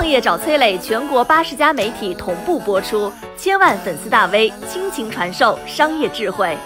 [0.00, 6.56] 创业找崔磊，全国八十家媒体同步播出，千万粉丝大 V 倾情传授商业智慧。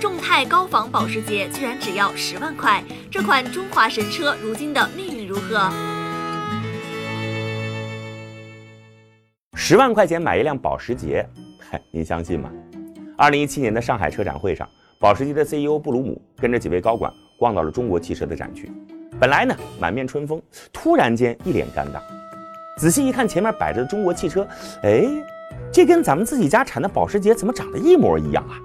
[0.00, 5.70] 众泰高仿保时捷居然只要十万块，这款中华神车如今的命运如何？
[9.54, 11.28] 十万块钱买一辆保时捷，
[11.60, 12.50] 嗨，您相信吗？
[13.18, 14.66] 二零一七年的上海车展会上，
[14.98, 18.72] 保时捷的 CEO 布鲁姆跟着几位高管逛到了中国汽车的展区。
[19.18, 20.40] 本来呢满面春风，
[20.72, 22.00] 突然间一脸尴尬。
[22.76, 24.46] 仔细一看，前面摆着的中国汽车，
[24.82, 25.06] 哎，
[25.72, 28.60] 这跟咱们自己家产的保时捷怎么长得一模一样啊？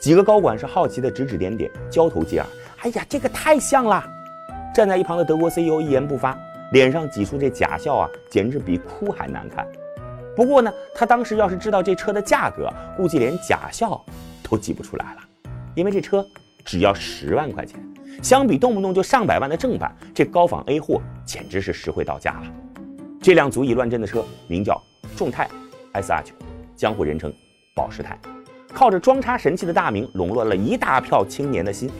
[0.00, 2.46] 几个高管是好奇的指指点点，交头接耳。
[2.80, 4.02] 哎呀，这个太像了！
[4.74, 6.36] 站在一旁的德国 CEO 一言不发，
[6.72, 9.66] 脸上挤出这假笑啊，简直比哭还难看。
[10.34, 14.02] 不过呢，他当时要是知道这车的价格，估计连假笑
[14.42, 15.20] 都挤不出来了，
[15.74, 16.26] 因为这车
[16.64, 17.78] 只要十万块钱，
[18.20, 22.42] 相比动不动就上百万的正版，这高仿 A 货简直是实惠到家了。
[23.20, 24.80] 这辆足以乱真的车名叫
[25.16, 25.48] 众泰
[25.94, 26.32] SR9，
[26.74, 27.32] 江湖人称
[27.74, 28.18] 保时泰。
[28.74, 31.90] 靠着装叉神器的大名，笼络了一大票青年的心。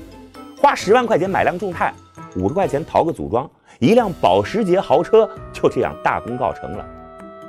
[0.58, 1.92] 花十万块钱买辆众泰，
[2.36, 6.86] 五十块钱淘个组装，一辆保时捷豪车就这样大功告成了。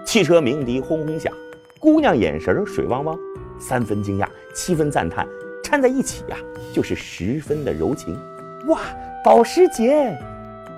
[0.03, 1.31] 汽车鸣笛轰轰响，
[1.80, 3.17] 姑娘眼神水汪汪，
[3.59, 5.28] 三分惊讶，七分赞叹，
[5.64, 6.38] 掺在一起呀，
[6.73, 8.19] 就是十分的柔情。
[8.67, 8.80] 哇，
[9.23, 10.17] 保时捷！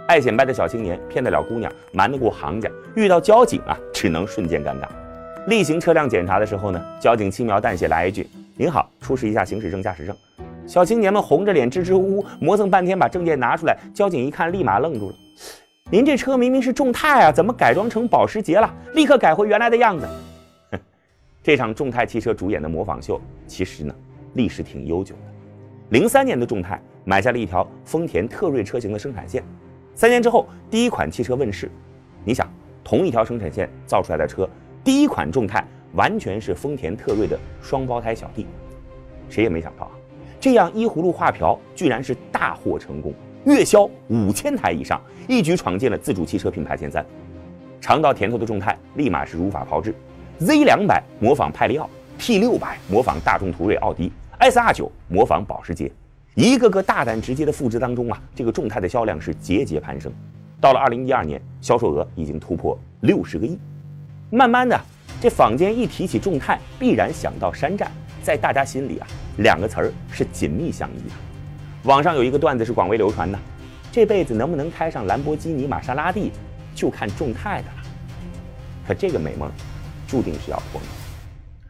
[0.08, 4.88] 爱显摆的小青年骗得了姑娘，瞒得过行家，遇到交警啊，只能瞬间尴尬。
[5.48, 10.16] 例行车辆检查的时候呢，交警轻描淡写来一句：“您好，出示一下行驶证、驾驶证。”
[10.66, 15.16] 小青年们红着脸支支吾吾磨蹭半天，把证件拿出来，交警一看，立马愣住了
[15.92, 18.74] ：“您这车明明是众泰啊，怎么改装成保时捷了？
[18.96, 20.08] 立刻改回原来的样子！”
[20.72, 20.80] 哼，
[21.44, 23.94] 这场众泰汽车主演的模仿秀，其实呢，
[24.34, 25.35] 历史挺悠久的。
[25.90, 29.44] 零三年的众泰买下了一条丰田特锐车型的生产线，
[29.94, 31.70] 三年之后，第一款汽车问世。
[32.24, 32.52] 你想，
[32.84, 34.50] 同一条生产线造出来的车。
[34.84, 35.64] 第一款众泰
[35.94, 38.48] 完全是丰田特锐的双胞胎小弟，
[39.30, 39.92] 谁也没想到啊，
[40.40, 43.14] 这样依葫芦画瓢，居然是大获成功，
[43.46, 47.06] 月销五千台以上，一举闯进了自主汽车品牌前三。
[47.80, 49.94] 尝到甜头的众泰立马是如法炮制
[50.40, 54.12] ，Z 两百模仿派利奥，T 六百模仿大众途锐奥迪
[54.46, 55.92] ，SR 九模仿保时捷，
[56.36, 60.12] 一个个大胆直接的复制当中啊，这个众泰的销量是节节攀升，
[60.62, 63.58] 到了二零一二年，销售额已经突破六十个亿。
[64.30, 64.80] 慢慢的，
[65.20, 67.90] 这坊间一提起众泰，必然想到山寨，
[68.22, 69.08] 在大家心里啊，
[69.38, 71.16] 两个词儿是紧密相依的。
[71.90, 73.40] 网上有一个段子是广为流传的，
[73.92, 76.32] 这辈子能不能开上兰博基尼、玛莎拉蒂，
[76.76, 77.84] 就看众泰的了。
[78.88, 79.50] 可这个美梦，
[80.08, 80.90] 注定是要破灭。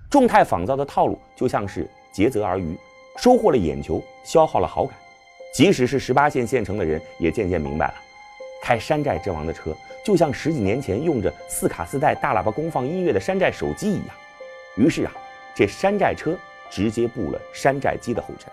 [0.10, 2.74] 众泰仿造的套路就像是竭泽而渔，
[3.18, 4.96] 收获了眼球，消耗了好感。
[5.54, 7.96] 即使是十八线县城的人，也渐渐明白了。
[8.64, 14.08] 开山寨之王的车，就像十几年前用着四卡四带大喇叭功放音乐的山寨手机一样。
[14.78, 15.12] 于是啊，
[15.54, 16.34] 这山寨车
[16.72, 18.50] 直接步了山寨机的后尘。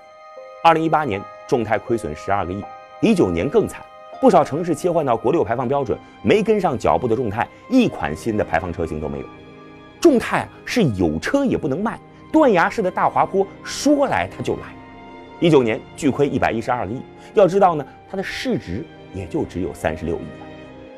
[0.65, 2.61] 二零一八年，众泰亏损十二个亿；
[3.01, 3.81] 一九年更惨，
[4.21, 9.27] 不少城市切换到国六排放标准，没跟上脚步的众泰，一款新的排放车型都没有。
[10.01, 11.97] 众泰啊，是有车也不能卖，
[12.33, 14.63] 断崖式的大滑坡，说来它就来。
[15.39, 17.01] 一九年巨亏一百一十二个亿，
[17.35, 18.83] 要知道呢，它的市值。
[19.15, 20.23] 也就只有三十六亿。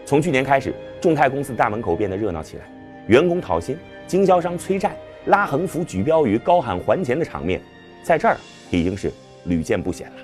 [0.06, 2.64] 从去年开始，众泰公司大门口变得热闹起来，
[3.08, 7.60] 员工讨薪，经销商催债，拉横幅、举标语、高喊还钱的场面，
[8.04, 8.36] 在这儿
[8.70, 9.10] 已经是
[9.46, 10.14] 屡见不鲜了。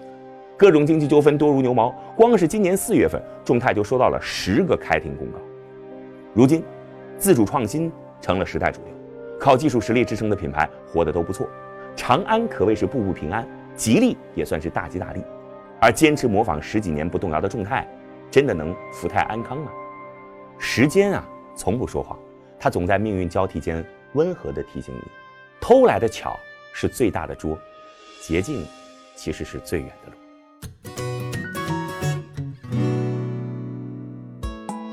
[0.57, 5.41] 各种经济纠纷多如牛毛，光是今年四月份，众泰就收到了十个开庭公告。
[6.33, 6.63] 如今，
[7.19, 7.91] 自主创新
[8.21, 8.95] 成了时代主流，
[9.41, 11.49] 靠技术实力支撑的品牌活得都不错。
[11.97, 15.25] 长安可谓是步步平安，吉利也算是大吉大利。
[15.81, 17.89] 而坚持模仿十几年不动摇的众泰，
[18.31, 19.73] 真的能福泰安康吗？
[20.59, 22.19] 时间啊，从不说谎，
[22.59, 25.03] 它总在命运交替间温和地提醒你：
[25.59, 26.39] 偷来的巧
[26.75, 27.59] 是最大的拙，
[28.21, 28.67] 捷径
[29.17, 30.17] 其实是最远的路。